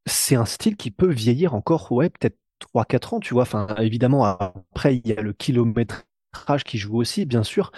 c'est 0.06 0.36
un 0.36 0.44
style 0.44 0.76
qui 0.76 0.90
peut 0.90 1.10
vieillir 1.10 1.54
encore, 1.54 1.90
ouais, 1.92 2.10
peut-être 2.10 2.36
3-4 2.60 3.14
ans, 3.14 3.20
tu 3.20 3.34
vois. 3.34 3.42
Enfin, 3.44 3.66
évidemment, 3.78 4.24
après, 4.24 4.96
il 4.96 5.06
y 5.08 5.12
a 5.16 5.22
le 5.22 5.32
kilométrage 5.32 6.64
qui 6.64 6.78
joue 6.78 6.96
aussi, 6.96 7.26
bien 7.26 7.42
sûr. 7.42 7.72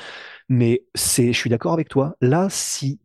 Mais 0.49 0.85
c'est, 0.95 1.33
je 1.33 1.39
suis 1.39 1.51
d'accord 1.51 1.73
avec 1.73 1.89
toi. 1.89 2.17
Là, 2.21 2.49
si 2.51 3.01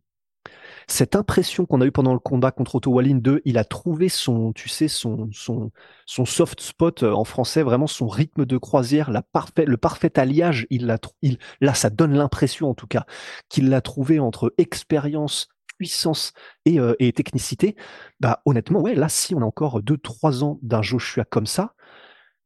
cette 0.88 1.16
impression 1.16 1.66
qu'on 1.66 1.80
a 1.80 1.86
eue 1.86 1.92
pendant 1.92 2.12
le 2.12 2.18
combat 2.18 2.50
contre 2.50 2.76
Otto 2.76 2.90
Wallin 2.90 3.16
2, 3.16 3.40
il 3.44 3.58
a 3.58 3.64
trouvé 3.64 4.08
son, 4.08 4.52
tu 4.52 4.68
sais, 4.68 4.88
son, 4.88 5.28
son, 5.32 5.70
son 6.06 6.24
soft 6.24 6.60
spot 6.60 7.02
euh, 7.02 7.12
en 7.12 7.24
français, 7.24 7.62
vraiment 7.62 7.86
son 7.86 8.08
rythme 8.08 8.44
de 8.44 8.58
croisière, 8.58 9.10
la 9.10 9.22
parfait, 9.22 9.64
le 9.64 9.76
parfait 9.76 10.18
alliage, 10.18 10.66
il 10.70 10.86
l'a, 10.86 10.98
il, 11.22 11.38
là, 11.60 11.74
ça 11.74 11.90
donne 11.90 12.14
l'impression, 12.14 12.70
en 12.70 12.74
tout 12.74 12.86
cas, 12.86 13.06
qu'il 13.48 13.68
l'a 13.68 13.80
trouvé 13.80 14.18
entre 14.18 14.52
expérience 14.58 15.48
puissance 15.78 16.32
et, 16.64 16.78
et, 16.98 17.12
technicité, 17.12 17.76
bah 18.20 18.42
honnêtement, 18.46 18.80
ouais, 18.80 18.94
là, 18.94 19.08
si 19.08 19.34
on 19.34 19.42
a 19.42 19.44
encore 19.44 19.82
2-3 19.82 20.42
ans 20.44 20.58
d'un 20.62 20.82
Joshua 20.82 21.24
comme 21.24 21.46
ça, 21.46 21.74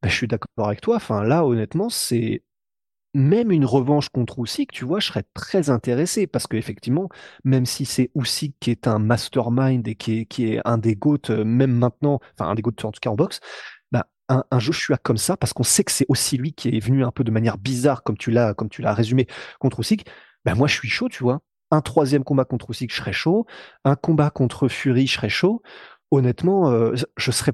bah, 0.01 0.09
je 0.09 0.15
suis 0.15 0.27
d'accord 0.27 0.67
avec 0.67 0.81
toi. 0.81 0.95
Enfin, 0.97 1.23
là, 1.23 1.45
honnêtement, 1.45 1.89
c'est 1.89 2.43
même 3.13 3.51
une 3.51 3.65
revanche 3.65 4.09
contre 4.09 4.39
Usyk, 4.39 4.71
tu 4.71 4.85
vois, 4.85 4.99
je 4.99 5.07
serais 5.07 5.23
très 5.33 5.69
intéressé 5.69 6.27
parce 6.27 6.45
qu'effectivement, 6.47 7.09
même 7.43 7.65
si 7.65 7.85
c'est 7.85 8.11
Usyk 8.15 8.55
qui 8.59 8.71
est 8.71 8.87
un 8.87 8.99
mastermind 8.99 9.87
et 9.87 9.95
qui 9.95 10.19
est, 10.19 10.25
qui 10.25 10.53
est 10.53 10.61
un 10.65 10.77
des 10.77 10.95
GOAT, 10.95 11.29
même 11.45 11.71
maintenant, 11.73 12.19
enfin 12.37 12.51
un 12.51 12.55
des 12.55 12.61
GOAT 12.61 12.75
en 12.83 12.91
tout 12.91 12.99
cas 13.01 13.09
en 13.09 13.15
boxe, 13.15 13.39
bah, 13.91 14.07
un, 14.29 14.43
un 14.51 14.59
Joshua 14.59 14.97
comme 14.97 15.17
ça, 15.17 15.35
parce 15.37 15.53
qu'on 15.53 15.63
sait 15.63 15.83
que 15.83 15.91
c'est 15.91 16.05
aussi 16.09 16.37
lui 16.37 16.53
qui 16.53 16.69
est 16.69 16.79
venu 16.79 17.03
un 17.03 17.11
peu 17.11 17.23
de 17.23 17.31
manière 17.31 17.57
bizarre, 17.57 18.03
comme 18.03 18.17
tu 18.17 18.29
l'as, 18.31 18.53
comme 18.53 18.69
tu 18.69 18.81
l'as 18.81 18.93
résumé 18.93 19.27
contre 19.59 19.79
Usyk, 19.79 20.05
bah, 20.45 20.53
moi 20.55 20.67
je 20.67 20.75
suis 20.75 20.89
chaud, 20.89 21.09
tu 21.09 21.23
vois. 21.23 21.41
Un 21.71 21.81
troisième 21.81 22.23
combat 22.23 22.45
contre 22.45 22.71
Usyk, 22.71 22.91
je 22.91 22.97
serais 22.97 23.13
chaud. 23.13 23.45
Un 23.83 23.95
combat 23.95 24.29
contre 24.29 24.67
Fury, 24.67 25.07
je 25.07 25.15
serais 25.15 25.29
chaud. 25.29 25.61
Honnêtement, 26.11 26.71
euh, 26.71 26.95
je 27.17 27.31
serais 27.31 27.53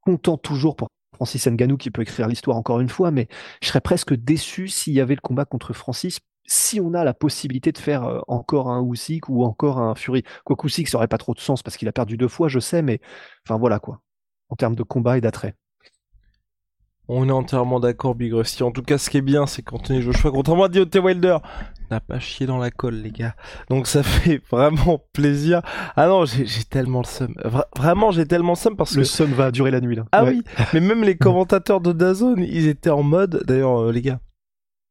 content 0.00 0.36
toujours 0.36 0.76
pour 0.76 0.88
Francis 1.14 1.46
Nganou 1.46 1.76
qui 1.76 1.90
peut 1.90 2.02
écrire 2.02 2.28
l'histoire 2.28 2.56
encore 2.56 2.80
une 2.80 2.88
fois, 2.88 3.10
mais 3.10 3.28
je 3.60 3.68
serais 3.68 3.80
presque 3.80 4.14
déçu 4.14 4.68
s'il 4.68 4.92
y 4.92 5.00
avait 5.00 5.14
le 5.14 5.20
combat 5.20 5.44
contre 5.44 5.72
Francis. 5.72 6.20
Si 6.46 6.80
on 6.80 6.94
a 6.94 7.04
la 7.04 7.14
possibilité 7.14 7.72
de 7.72 7.78
faire 7.78 8.04
euh, 8.04 8.20
encore 8.28 8.70
un 8.70 8.82
Usyk 8.82 9.28
ou 9.28 9.44
encore 9.44 9.78
un 9.78 9.94
Fury, 9.94 10.24
quoi 10.44 10.56
Usyk, 10.62 10.88
ça 10.88 10.98
aurait 10.98 11.08
pas 11.08 11.18
trop 11.18 11.34
de 11.34 11.40
sens 11.40 11.62
parce 11.62 11.76
qu'il 11.76 11.88
a 11.88 11.92
perdu 11.92 12.16
deux 12.16 12.28
fois, 12.28 12.48
je 12.48 12.58
sais, 12.58 12.82
mais 12.82 13.00
enfin 13.46 13.58
voilà 13.58 13.78
quoi, 13.78 14.00
en 14.48 14.56
termes 14.56 14.74
de 14.74 14.82
combat 14.82 15.18
et 15.18 15.20
d'attrait. 15.20 15.54
On 17.08 17.28
est 17.28 17.32
entièrement 17.32 17.80
d'accord, 17.80 18.14
Big 18.14 18.32
Rusty. 18.32 18.62
En 18.62 18.70
tout 18.70 18.82
cas, 18.82 18.96
ce 18.96 19.10
qui 19.10 19.18
est 19.18 19.22
bien, 19.22 19.46
c'est 19.46 19.62
qu'Anthony 19.62 20.02
Joshua, 20.02 20.30
contrairement 20.30 20.64
à 20.64 20.68
Deontay 20.68 21.00
Wilder, 21.00 21.38
n'a 21.92 22.00
pas 22.00 22.18
chié 22.18 22.46
dans 22.46 22.58
la 22.58 22.70
colle, 22.70 22.96
les 22.96 23.10
gars. 23.10 23.34
Donc 23.70 23.86
ça 23.86 24.02
fait 24.02 24.42
vraiment 24.50 25.02
plaisir. 25.12 25.62
Ah 25.96 26.06
non, 26.08 26.24
j'ai 26.24 26.64
tellement 26.64 27.00
le 27.00 27.06
seum. 27.06 27.34
vraiment, 27.76 28.10
j'ai 28.10 28.26
tellement 28.26 28.52
le 28.52 28.56
seum 28.56 28.76
parce 28.76 28.92
que... 28.94 28.98
Le 28.98 29.04
seum 29.04 29.32
va 29.32 29.50
durer 29.50 29.70
la 29.70 29.80
nuit, 29.80 29.96
là. 29.96 30.04
Ah 30.12 30.24
oui, 30.24 30.42
mais 30.72 30.80
même 30.80 31.04
les 31.04 31.16
commentateurs 31.16 31.80
de 31.80 31.92
Dazone, 31.92 32.40
ils 32.42 32.66
étaient 32.66 32.90
en 32.90 33.02
mode... 33.02 33.42
D'ailleurs, 33.46 33.82
euh, 33.82 33.92
les 33.92 34.02
gars, 34.02 34.20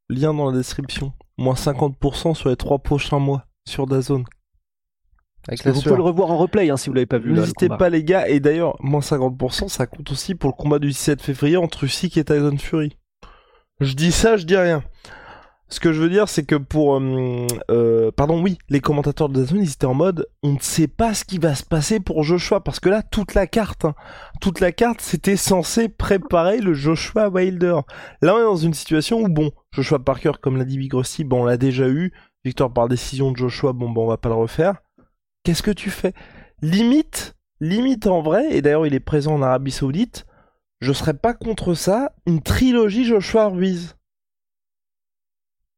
lien 0.08 0.34
dans 0.34 0.50
la 0.50 0.56
description. 0.56 1.12
Moins 1.38 1.54
50% 1.54 2.34
sur 2.34 2.48
les 2.48 2.56
trois 2.56 2.78
prochains 2.78 3.18
mois 3.18 3.46
sur 3.66 3.86
Dazone 3.86 4.24
vous 5.48 5.82
pouvez 5.82 5.96
le 5.96 6.02
revoir 6.02 6.30
en 6.30 6.38
replay 6.38 6.70
hein, 6.70 6.76
si 6.76 6.88
vous 6.88 6.94
l'avez 6.94 7.06
pas 7.06 7.18
vu. 7.18 7.32
N'hésitez 7.32 7.68
pas 7.68 7.88
les 7.88 8.04
gars, 8.04 8.28
et 8.28 8.40
d'ailleurs, 8.40 8.76
moins 8.80 9.00
50%, 9.00 9.68
ça 9.68 9.86
compte 9.86 10.10
aussi 10.10 10.34
pour 10.34 10.50
le 10.50 10.54
combat 10.54 10.78
du 10.78 10.88
17 10.88 11.20
février 11.20 11.56
entre 11.56 11.84
Usyk 11.84 12.16
et 12.16 12.24
Tyson 12.24 12.56
Fury. 12.58 12.96
Je 13.80 13.94
dis 13.94 14.12
ça, 14.12 14.36
je 14.36 14.46
dis 14.46 14.56
rien. 14.56 14.84
Ce 15.72 15.80
que 15.80 15.92
je 15.92 16.02
veux 16.02 16.10
dire, 16.10 16.28
c'est 16.28 16.44
que 16.44 16.54
pour... 16.54 16.96
Euh, 16.96 17.46
euh, 17.70 18.10
pardon, 18.10 18.42
oui, 18.42 18.58
les 18.68 18.80
commentateurs 18.80 19.30
de 19.30 19.40
Dazone, 19.40 19.62
ils 19.62 19.72
étaient 19.72 19.86
en 19.86 19.94
mode, 19.94 20.28
on 20.42 20.52
ne 20.52 20.60
sait 20.60 20.86
pas 20.86 21.14
ce 21.14 21.24
qui 21.24 21.38
va 21.38 21.54
se 21.54 21.64
passer 21.64 21.98
pour 21.98 22.22
Joshua, 22.22 22.60
parce 22.60 22.78
que 22.78 22.90
là, 22.90 23.02
toute 23.02 23.32
la 23.34 23.46
carte, 23.46 23.86
hein, 23.86 23.94
toute 24.42 24.60
la 24.60 24.70
carte, 24.70 25.00
c'était 25.00 25.36
censé 25.36 25.88
préparer 25.88 26.60
le 26.60 26.74
Joshua 26.74 27.30
Wilder. 27.30 27.80
Là, 28.20 28.34
on 28.34 28.38
est 28.38 28.42
dans 28.42 28.56
une 28.56 28.74
situation 28.74 29.20
où, 29.20 29.28
bon, 29.28 29.50
Joshua 29.72 29.98
Parker, 29.98 30.32
comme 30.42 30.58
l'a 30.58 30.64
dit 30.64 30.76
Big 30.76 30.92
Rossi, 30.92 31.24
bon, 31.24 31.42
on 31.42 31.44
l'a 31.46 31.56
déjà 31.56 31.88
eu, 31.88 32.12
victoire 32.44 32.72
par 32.72 32.88
décision 32.88 33.32
de 33.32 33.36
Joshua, 33.38 33.72
bon, 33.72 33.88
bon, 33.88 34.04
on 34.04 34.08
va 34.08 34.18
pas 34.18 34.28
le 34.28 34.34
refaire 34.34 34.76
qu'est-ce 35.44 35.62
que 35.62 35.70
tu 35.70 35.90
fais? 35.90 36.12
Limite, 36.60 37.36
limite 37.60 38.06
en 38.06 38.22
vrai, 38.22 38.56
et 38.56 38.62
d'ailleurs 38.62 38.86
il 38.86 38.94
est 38.94 39.00
présent 39.00 39.34
en 39.34 39.42
Arabie 39.42 39.70
Saoudite, 39.70 40.26
je 40.80 40.92
serais 40.92 41.14
pas 41.14 41.34
contre 41.34 41.74
ça, 41.74 42.12
une 42.26 42.42
trilogie 42.42 43.04
Joshua 43.04 43.48
Ruiz. 43.48 43.96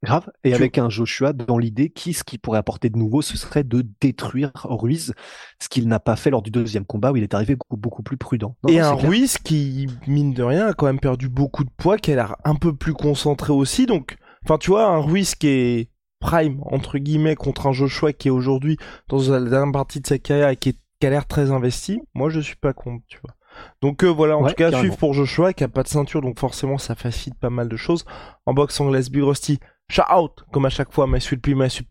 Grave. 0.04 0.30
Et 0.44 0.54
avec 0.54 0.78
un 0.78 0.88
Joshua 0.88 1.32
dans 1.32 1.58
l'idée 1.58 1.90
qui, 1.90 2.12
ce 2.12 2.24
qui 2.24 2.38
pourrait 2.38 2.58
apporter 2.58 2.90
de 2.90 2.98
nouveau, 2.98 3.22
ce 3.22 3.36
serait 3.36 3.64
de 3.64 3.86
détruire 4.00 4.50
Ruiz, 4.64 5.14
ce 5.60 5.68
qu'il 5.68 5.88
n'a 5.88 6.00
pas 6.00 6.16
fait 6.16 6.30
lors 6.30 6.42
du 6.42 6.50
deuxième 6.50 6.84
combat 6.84 7.12
où 7.12 7.16
il 7.16 7.22
est 7.22 7.34
arrivé 7.34 7.56
beaucoup, 7.70 8.02
plus 8.02 8.16
prudent. 8.16 8.56
et 8.68 8.80
un 8.80 8.92
Ruiz 8.92 9.38
qui, 9.38 9.88
mine 10.06 10.32
de 10.32 10.42
rien, 10.42 10.68
a 10.68 10.72
quand 10.72 10.86
même 10.86 11.00
perdu 11.00 11.28
beaucoup 11.28 11.64
de 11.64 11.70
poids, 11.76 11.98
qui 11.98 12.12
a 12.12 12.16
l'air 12.16 12.36
un 12.44 12.54
peu 12.54 12.74
plus 12.74 12.94
concentré 12.94 13.52
aussi. 13.52 13.86
Donc, 13.86 14.16
enfin, 14.44 14.58
tu 14.58 14.70
vois, 14.70 14.86
un 14.86 14.98
Ruiz 14.98 15.34
qui 15.34 15.48
est 15.48 15.88
prime 16.24 16.62
entre 16.64 16.98
guillemets 16.98 17.36
contre 17.36 17.66
un 17.66 17.72
Joshua 17.72 18.12
qui 18.14 18.28
est 18.28 18.30
aujourd'hui 18.30 18.78
dans 19.08 19.18
la 19.18 19.40
dernière 19.40 19.72
partie 19.72 20.00
de 20.00 20.06
sa 20.06 20.18
carrière 20.18 20.48
et 20.48 20.56
qui, 20.56 20.76
a 21.02 21.10
l'air 21.10 21.26
très 21.26 21.50
investi, 21.50 22.00
moi 22.14 22.30
je 22.30 22.40
suis 22.40 22.56
pas 22.56 22.72
contre, 22.72 23.04
tu 23.06 23.18
vois. 23.22 23.34
Donc 23.82 24.02
euh, 24.04 24.08
voilà, 24.08 24.38
en 24.38 24.46
tout 24.46 24.54
cas, 24.54 24.72
suivre 24.72 24.96
pour 24.96 25.12
Joshua 25.12 25.52
qui 25.52 25.62
a 25.62 25.68
pas 25.68 25.82
de 25.82 25.88
ceinture, 25.88 26.22
donc 26.22 26.40
forcément 26.40 26.78
ça 26.78 26.94
facilite 26.94 27.38
pas 27.38 27.50
mal 27.50 27.68
de 27.68 27.76
choses. 27.76 28.06
En 28.46 28.54
boxe 28.54 28.80
anglaise, 28.80 29.10
Big 29.10 29.22
Rusty, 29.22 29.58
shout 29.90 30.02
out, 30.12 30.44
comme 30.52 30.66
à 30.66 30.70
chaque 30.70 30.92
fois, 30.92 31.06
My 31.06 31.20
Sweet 31.20 31.42
Pea, 31.42 31.54
My 31.54 31.70
Sweet 31.70 31.88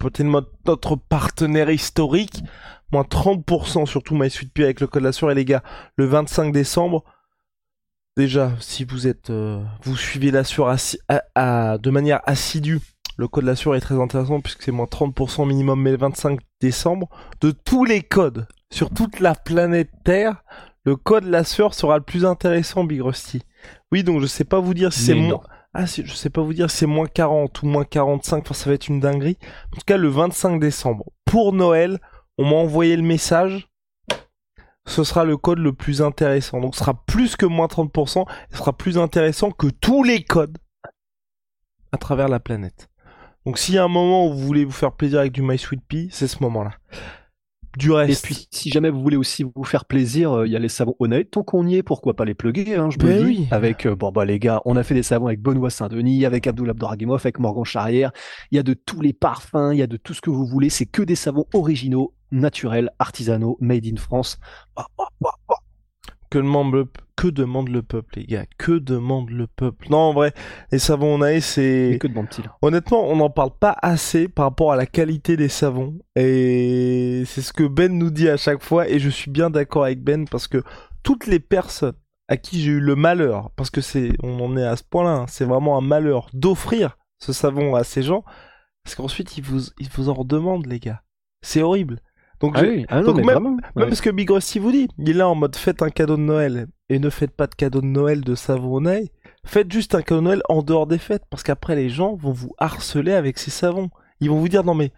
notre 0.66 0.96
partenaire 0.96 1.70
historique. 1.70 2.44
Moins 2.92 3.04
30% 3.04 3.86
surtout 3.88 4.16
My 4.16 4.30
Sweet 4.30 4.54
Pea 4.54 4.66
avec 4.66 4.80
le 4.80 4.88
code 4.88 5.04
la 5.04 5.32
et 5.32 5.36
les 5.36 5.46
gars, 5.46 5.64
le 5.96 6.06
25 6.06 6.52
décembre. 6.52 7.04
Déjà, 8.16 8.52
si 8.60 8.84
vous 8.84 9.08
êtes, 9.08 9.32
euh, 9.32 9.64
vous 9.82 9.98
suivez 9.98 10.30
la 10.30 10.44
à, 11.36 11.78
de 11.80 11.90
manière 11.90 12.22
assidue, 12.26 12.80
le 13.18 13.28
code 13.28 13.46
la 13.46 13.54
est 13.54 13.80
très 13.80 14.00
intéressant 14.00 14.42
puisque 14.42 14.62
c'est 14.62 14.72
moins 14.72 14.86
30% 14.86 15.48
minimum 15.48 15.82
mais 15.82 15.92
le 15.92 15.98
25 15.98 16.40
décembre. 16.62 17.10
De 17.42 17.50
tous 17.50 17.86
les 17.86 18.02
codes 18.02 18.48
sur 18.72 18.92
toute 18.92 19.20
la 19.20 19.34
planète 19.34 19.90
Terre, 20.04 20.44
le 20.86 20.96
code 20.96 21.26
la 21.26 21.44
sera 21.44 21.98
le 21.98 22.04
plus 22.04 22.26
intéressant, 22.26 22.84
Big 22.84 23.02
Rusty. 23.02 23.42
Oui, 23.92 24.04
donc 24.04 24.22
je 24.22 24.28
sais 24.28 24.44
pas 24.44 24.60
vous 24.60 24.74
dire 24.76 24.94
si 24.94 25.06
c'est 25.06 25.16
moins... 25.16 25.42
Ah, 25.74 25.86
je 25.86 26.14
sais 26.14 26.30
pas 26.30 26.42
vous 26.42 26.54
dire 26.54 26.70
c'est 26.70 26.86
moins 26.86 27.08
40 27.08 27.64
ou 27.64 27.66
moins 27.66 27.84
45, 27.84 28.42
enfin 28.42 28.54
ça 28.54 28.70
va 28.70 28.76
être 28.76 28.90
une 28.90 29.00
dinguerie. 29.00 29.38
En 29.72 29.78
tout 29.78 29.86
cas, 29.86 29.98
le 29.98 30.08
25 30.08 30.60
décembre, 30.60 31.06
pour 31.26 31.52
Noël, 31.52 32.00
on 32.38 32.46
m'a 32.46 32.58
envoyé 32.58 32.96
le 32.96 33.02
message. 33.02 33.70
Ce 34.86 35.04
sera 35.04 35.24
le 35.24 35.38
code 35.38 35.60
le 35.60 35.74
plus 35.74 36.02
intéressant. 36.02 36.60
Donc 36.60 36.76
ce 36.76 36.80
sera 36.80 36.94
plus 37.06 37.36
que 37.36 37.46
moins 37.46 37.68
30%, 37.68 38.28
ce 38.52 38.58
sera 38.58 38.74
plus 38.74 38.98
intéressant 38.98 39.50
que 39.50 39.68
tous 39.68 40.04
les 40.04 40.24
codes 40.24 40.58
à 41.92 41.98
travers 41.98 42.28
la 42.28 42.40
planète. 42.40 42.90
Donc 43.46 43.58
s'il 43.58 43.76
y 43.76 43.78
a 43.78 43.84
un 43.84 43.88
moment 43.88 44.28
où 44.28 44.34
vous 44.34 44.46
voulez 44.46 44.66
vous 44.66 44.72
faire 44.72 44.92
plaisir 44.92 45.20
avec 45.20 45.32
du 45.32 45.42
My 45.42 45.58
Sweet 45.58 45.82
c'est 46.12 46.28
ce 46.28 46.44
moment-là. 46.44 46.72
Du 47.78 47.92
reste. 47.92 48.24
Et 48.24 48.28
puis, 48.28 48.48
si 48.52 48.70
jamais 48.70 48.90
vous 48.90 49.02
voulez 49.02 49.18
aussi 49.18 49.44
vous 49.44 49.64
faire 49.64 49.86
plaisir, 49.86 50.32
euh, 50.32 50.48
il 50.48 50.54
y 50.54 50.56
a 50.56 50.60
les 50.60 50.70
savons 50.70 50.96
honnêtes. 51.00 51.32
Tant 51.32 51.44
qu'on 51.44 51.66
y 51.66 51.76
est, 51.76 51.84
pourquoi 51.84 52.16
pas 52.16 52.26
les 52.26 52.36
plugger, 52.36 52.76
hein, 52.76 52.90
je 52.92 52.98
me 53.00 53.04
ben 53.04 53.26
dis. 53.26 53.48
Avec, 53.50 53.86
euh, 53.86 53.96
bon, 53.96 54.12
bah, 54.12 54.26
les 54.26 54.38
gars, 54.38 54.62
on 54.66 54.76
a 54.76 54.84
fait 54.84 54.94
des 54.94 55.04
savons 55.04 55.28
avec 55.28 55.42
Benoît 55.42 55.72
Saint-Denis, 55.72 56.26
avec 56.26 56.46
Abdul 56.46 56.70
Abdoragimov, 56.70 57.22
avec 57.24 57.40
Morgan 57.40 57.66
Charrière. 57.66 58.12
Il 58.52 58.56
y 58.56 58.60
a 58.60 58.64
de 58.64 58.74
tous 58.74 59.02
les 59.02 59.14
parfums, 59.14 59.72
il 59.72 59.78
y 59.78 59.82
a 59.82 59.88
de 59.88 59.98
tout 59.98 60.14
ce 60.14 60.22
que 60.22 60.30
vous 60.30 60.46
voulez. 60.46 60.70
C'est 60.70 60.86
que 60.86 61.02
des 61.02 61.16
savons 61.16 61.46
originaux, 61.54 62.14
naturels, 62.32 62.92
artisanaux, 63.00 63.58
made 63.60 63.86
in 63.88 63.96
France. 63.98 64.38
Bah, 64.76 64.86
bah, 64.98 65.08
bah, 65.20 65.53
que 66.34 66.40
demande 66.40 66.74
le, 66.74 66.88
que 67.16 67.28
demande 67.28 67.70
le 67.70 67.84
peuple, 67.84 68.16
les 68.18 68.26
gars 68.26 68.46
Que 68.58 68.72
demande 68.72 69.30
le 69.30 69.46
peuple 69.46 69.86
Non, 69.92 70.00
en 70.00 70.14
vrai, 70.14 70.34
les 70.72 70.80
savons 70.80 71.14
Onae, 71.14 71.42
c'est... 71.42 72.00
que 72.02 72.08
demande-t-il? 72.08 72.50
Honnêtement, 72.64 73.08
on 73.08 73.18
n'en 73.18 73.30
parle 73.30 73.52
pas 73.60 73.78
assez 73.84 74.28
par 74.28 74.46
rapport 74.46 74.72
à 74.72 74.76
la 74.76 74.88
qualité 74.88 75.38
des 75.38 75.48
savons. 75.48 76.00
Et 76.16 77.22
c'est 77.28 77.44
ce 77.44 77.54
que 77.54 77.68
Ben 77.68 77.96
nous 77.96 78.10
dit 78.10 78.30
à 78.30 78.38
chaque 78.38 78.64
fois, 78.64 78.90
et 78.90 78.98
je 78.98 79.10
suis 79.10 79.30
bien 79.30 79.52
d'accord 79.52 79.84
avec 79.84 80.02
Ben, 80.02 80.28
parce 80.28 80.48
que 80.48 80.64
toutes 81.04 81.28
les 81.28 81.40
personnes 81.40 81.94
à 82.28 82.38
qui 82.38 82.60
j'ai 82.60 82.72
eu 82.72 82.80
le 82.80 82.96
malheur, 82.96 83.52
parce 83.56 83.70
que 83.70 83.82
c'est, 83.82 84.14
on 84.24 84.40
en 84.40 84.58
est 84.58 84.66
à 84.66 84.76
ce 84.76 84.84
point-là, 84.84 85.12
hein, 85.12 85.26
c'est 85.28 85.46
vraiment 85.46 85.78
un 85.78 85.82
malheur 85.82 86.32
d'offrir 86.34 86.98
ce 87.20 87.32
savon 87.32 87.76
à 87.76 87.84
ces 87.84 88.02
gens, 88.02 88.24
parce 88.84 88.96
qu'ensuite 88.96 89.38
ils 89.38 89.44
vous, 89.44 89.66
ils 89.78 89.90
vous 89.90 90.10
en 90.10 90.16
redemandent, 90.16 90.66
les 90.66 90.80
gars. 90.80 91.04
C'est 91.44 91.62
horrible. 91.62 92.00
Donc, 92.44 92.58
ah 92.58 92.64
ah 92.90 93.02
même, 93.02 93.62
même 93.78 93.96
ce 93.96 94.02
que 94.02 94.10
Big 94.10 94.30
Rusty 94.30 94.60
vous 94.60 94.74
dit, 94.74 94.90
il 94.98 95.10
est 95.10 95.14
là 95.14 95.30
en 95.30 95.34
mode 95.34 95.56
faites 95.56 95.82
un 95.82 95.90
cadeau 95.90 96.18
de 96.18 96.24
Noël 96.24 96.68
et 96.90 97.00
ne 97.00 97.10
faites 97.10 97.32
pas 97.32 97.48
de 97.48 97.56
cadeau 97.56 97.80
de 97.80 97.86
Noël 97.86 98.20
de 98.20 98.36
savonnets. 98.36 99.14
Faites 99.46 99.72
juste 99.72 99.96
un 99.96 100.02
cadeau 100.02 100.20
de 100.20 100.26
Noël 100.26 100.42
en 100.50 100.62
dehors 100.62 100.86
des 100.86 100.98
fêtes 100.98 101.24
parce 101.30 101.42
qu'après 101.42 101.78
les 101.78 101.90
gens 101.90 102.16
vont 102.16 102.34
vous 102.34 102.54
harceler 102.58 103.14
avec 103.14 103.38
ces 103.38 103.50
savons. 103.50 103.90
Ils 104.20 104.30
vont 104.30 104.42
vous 104.42 104.50
dire 104.50 104.66
non 104.66 104.76
mais 104.76 104.92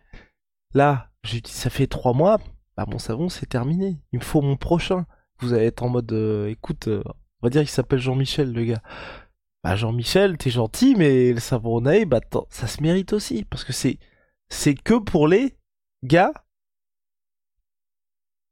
là, 0.74 1.12
j'ai 1.22 1.40
dit 1.40 1.52
ça 1.52 1.70
fait 1.70 1.86
trois 1.86 2.14
mois, 2.14 2.40
bah 2.78 2.86
mon 2.90 2.98
savon 2.98 3.30
c'est 3.30 3.46
terminé. 3.46 4.00
Il 4.12 4.18
me 4.18 4.24
faut 4.24 4.42
mon 4.42 4.58
prochain. 4.58 5.06
Vous 5.38 5.54
allez 5.54 5.66
être 5.66 5.84
en 5.84 5.90
mode 5.90 6.12
euh, 6.14 6.48
écoute, 6.48 6.88
euh, 6.88 7.04
on 7.06 7.46
va 7.46 7.52
dire 7.52 7.62
qu'il 7.62 7.70
s'appelle 7.70 8.00
Jean-Michel 8.00 8.54
le 8.54 8.64
gars. 8.64 8.82
Bah 9.64 9.76
Jean-Michel, 9.76 10.40
t'es 10.40 10.50
gentil, 10.50 10.96
mais 10.98 11.32
le 11.32 11.40
savon 11.40 11.80
bah 11.80 12.22
ça 12.50 12.66
se 12.66 12.82
mérite 12.82 13.14
aussi 13.14 13.46
parce 13.46 13.64
que 13.64 13.72
c'est 13.72 14.00
c'est 14.50 14.74
que 14.74 14.96
pour 14.96 15.28
les 15.28 15.56
gars 16.04 16.32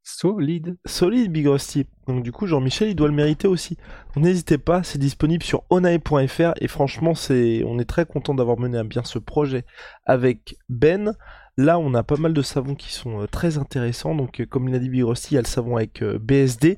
Solide. 0.04 0.76
Solide, 0.84 1.32
Big 1.32 1.46
Rusty. 1.46 1.86
Donc 2.06 2.22
du 2.22 2.30
coup, 2.30 2.46
Jean-Michel, 2.46 2.90
il 2.90 2.94
doit 2.94 3.08
le 3.08 3.14
mériter 3.14 3.48
aussi. 3.48 3.78
N'hésitez 4.16 4.58
pas, 4.58 4.82
c'est 4.82 4.98
disponible 4.98 5.42
sur 5.42 5.64
onae.fr 5.70 6.52
et 6.60 6.68
franchement, 6.68 7.14
c'est, 7.14 7.64
on 7.66 7.78
est 7.78 7.86
très 7.86 8.04
content 8.04 8.34
d'avoir 8.34 8.58
mené 8.58 8.78
à 8.78 8.84
bien 8.84 9.02
ce 9.02 9.18
projet 9.18 9.64
avec 10.04 10.56
Ben. 10.68 11.14
Là, 11.56 11.78
on 11.78 11.94
a 11.94 12.02
pas 12.02 12.16
mal 12.16 12.34
de 12.34 12.42
savons 12.42 12.74
qui 12.74 12.92
sont 12.92 13.22
euh, 13.22 13.26
très 13.26 13.58
intéressants. 13.58 14.14
Donc, 14.14 14.40
euh, 14.40 14.46
comme 14.46 14.68
il 14.68 14.74
a 14.74 14.78
dit 14.78 14.90
Big 14.90 15.04
Rusty, 15.04 15.32
il 15.32 15.34
y 15.36 15.38
a 15.38 15.42
le 15.42 15.46
savon 15.46 15.76
avec 15.76 16.02
euh, 16.02 16.18
BSD, 16.18 16.76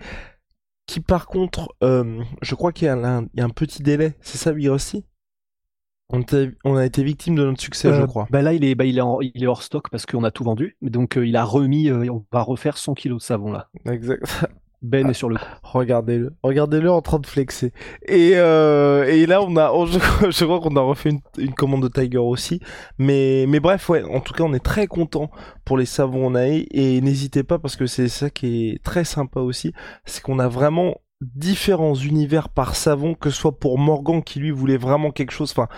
qui 0.86 1.00
par 1.00 1.26
contre, 1.26 1.74
je 1.80 2.54
crois 2.54 2.72
qu'il 2.72 2.86
y, 2.86 2.90
a 2.90 2.94
un 2.94 3.50
petit 3.50 3.82
délai. 3.82 4.14
C'est 4.20 4.38
ça, 4.38 4.52
Big 4.52 4.68
Rusty? 4.68 5.04
On, 6.10 6.24
on, 6.64 6.76
a 6.76 6.84
été 6.86 7.02
victime 7.02 7.34
de 7.34 7.44
notre 7.44 7.60
succès, 7.60 7.92
je 7.92 8.02
crois. 8.04 8.28
Bah 8.30 8.40
là, 8.40 8.52
il 8.52 8.64
est, 8.64 8.74
bah, 8.74 8.84
il, 8.84 8.98
est 8.98 9.02
il 9.34 9.42
est 9.42 9.46
hors 9.46 9.62
stock 9.62 9.90
parce 9.90 10.06
qu'on 10.06 10.22
a 10.22 10.30
tout 10.30 10.44
vendu. 10.44 10.76
Donc, 10.82 11.18
il 11.20 11.36
a 11.36 11.44
remis, 11.44 11.90
on 11.90 12.24
va 12.32 12.42
refaire 12.42 12.78
100 12.78 12.94
kilos 12.94 13.22
de 13.22 13.24
savon 13.24 13.52
là. 13.52 13.68
Exact. 13.86 14.46
Ben 14.82 15.08
est 15.08 15.14
sur 15.14 15.28
le 15.30 15.36
Regardez-le, 15.62 16.34
regardez-le 16.42 16.90
en 16.90 17.00
train 17.00 17.18
de 17.18 17.26
flexer. 17.26 17.72
Et, 18.06 18.32
euh, 18.34 19.04
et 19.06 19.26
là, 19.26 19.42
on 19.42 19.56
a, 19.56 19.72
je, 19.86 20.44
crois 20.44 20.60
qu'on 20.60 20.76
a 20.76 20.80
refait 20.80 21.12
une, 21.38 21.54
commande 21.54 21.82
de 21.82 21.88
Tiger 21.88 22.18
aussi. 22.18 22.60
Mais, 22.98 23.46
mais 23.48 23.58
bref, 23.58 23.88
ouais, 23.88 24.02
en 24.04 24.20
tout 24.20 24.34
cas, 24.34 24.44
on 24.44 24.52
est 24.52 24.64
très 24.64 24.86
content 24.86 25.30
pour 25.64 25.78
les 25.78 25.86
savons 25.86 26.30
Nae 26.30 26.66
et 26.70 27.00
n'hésitez 27.00 27.42
pas 27.42 27.58
parce 27.58 27.74
que 27.74 27.86
c'est 27.86 28.08
ça 28.08 28.28
qui 28.28 28.68
est 28.68 28.82
très 28.82 29.04
sympa 29.04 29.40
aussi, 29.40 29.72
c'est 30.04 30.22
qu'on 30.22 30.38
a 30.38 30.48
vraiment 30.48 31.00
différents 31.20 31.94
univers 31.94 32.48
par 32.48 32.76
savon, 32.76 33.14
que 33.14 33.30
ce 33.30 33.36
soit 33.36 33.58
pour 33.58 33.78
Morgan 33.78 34.22
qui 34.22 34.38
lui 34.38 34.50
voulait 34.50 34.76
vraiment 34.76 35.10
quelque 35.10 35.30
chose. 35.30 35.50
Enfin, 35.50 35.68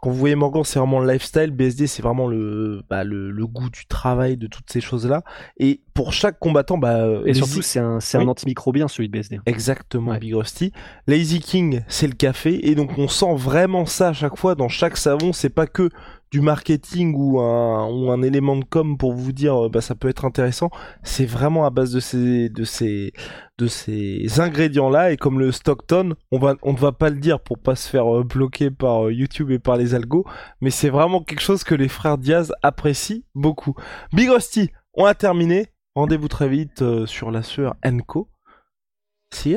quand 0.00 0.10
vous 0.10 0.16
voyez 0.16 0.34
Morgan, 0.34 0.64
c'est 0.64 0.78
vraiment 0.78 1.00
le 1.00 1.12
lifestyle. 1.12 1.50
BSD, 1.50 1.86
c'est 1.86 2.02
vraiment 2.02 2.26
le, 2.26 2.82
bah, 2.88 3.04
le, 3.04 3.30
le, 3.30 3.46
goût 3.46 3.68
du 3.68 3.86
travail, 3.86 4.36
de 4.38 4.46
toutes 4.46 4.70
ces 4.70 4.80
choses-là. 4.80 5.22
Et 5.58 5.82
pour 5.92 6.12
chaque 6.12 6.38
combattant, 6.38 6.78
bah, 6.78 7.06
et 7.26 7.34
surtout, 7.34 7.60
c'est 7.60 7.80
un, 7.80 8.00
c'est 8.00 8.16
un 8.16 8.26
antimicrobien, 8.26 8.88
celui 8.88 9.08
de 9.08 9.18
BSD. 9.18 9.40
Exactement, 9.44 10.14
Big 10.16 10.34
Rusty. 10.34 10.72
Lazy 11.06 11.40
King, 11.40 11.82
c'est 11.86 12.06
le 12.06 12.14
café. 12.14 12.68
Et 12.68 12.74
donc, 12.74 12.96
on 12.96 13.08
sent 13.08 13.34
vraiment 13.34 13.84
ça 13.84 14.08
à 14.08 14.12
chaque 14.14 14.36
fois 14.36 14.54
dans 14.54 14.68
chaque 14.68 14.96
savon. 14.96 15.32
C'est 15.34 15.50
pas 15.50 15.66
que 15.66 15.90
du 16.30 16.40
marketing 16.40 17.14
ou 17.16 17.40
un, 17.40 18.22
élément 18.22 18.56
de 18.56 18.64
com 18.64 18.96
pour 18.96 19.12
vous 19.14 19.32
dire 19.32 19.66
euh, 19.66 19.68
bah 19.68 19.80
ça 19.80 19.94
peut 19.94 20.08
être 20.08 20.24
intéressant 20.24 20.70
c'est 21.02 21.24
vraiment 21.24 21.64
à 21.64 21.70
base 21.70 21.92
de 21.92 22.00
ces 22.00 22.48
de 22.48 22.64
ces 22.64 23.12
de 23.58 23.66
ces 23.66 24.40
ingrédients 24.40 24.90
là 24.90 25.10
et 25.10 25.16
comme 25.16 25.40
le 25.40 25.52
Stockton 25.52 26.14
on 26.30 26.38
ne 26.38 26.78
va 26.78 26.92
pas 26.92 27.10
le 27.10 27.16
dire 27.16 27.40
pour 27.40 27.58
pas 27.58 27.76
se 27.76 27.88
faire 27.88 28.14
euh, 28.14 28.22
bloquer 28.22 28.70
par 28.70 29.06
euh, 29.06 29.12
YouTube 29.12 29.50
et 29.50 29.58
par 29.58 29.76
les 29.76 29.94
algos 29.94 30.24
mais 30.60 30.70
c'est 30.70 30.90
vraiment 30.90 31.22
quelque 31.22 31.40
chose 31.42 31.64
que 31.64 31.74
les 31.74 31.88
frères 31.88 32.18
Diaz 32.18 32.52
apprécient 32.62 33.22
beaucoup. 33.34 33.74
Big 34.12 34.28
Rusty 34.28 34.70
on 34.94 35.04
a 35.04 35.14
terminé. 35.14 35.68
Rendez-vous 35.94 36.28
très 36.28 36.48
vite 36.48 36.84
sur 37.06 37.30
la 37.30 37.42
sueur 37.42 37.74
Enco. 37.84 38.28
See 39.32 39.56